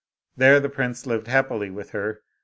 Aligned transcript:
There 0.35 0.59
the 0.59 0.67
prince 0.67 1.05
lived 1.05 1.27
happily 1.27 1.69
with 1.69 1.91
her. 1.91 2.23